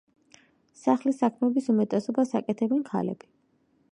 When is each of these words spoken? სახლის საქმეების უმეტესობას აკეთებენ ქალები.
სახლის 0.83 1.19
საქმეების 1.23 1.69
უმეტესობას 1.75 2.33
აკეთებენ 2.41 2.83
ქალები. 2.91 3.33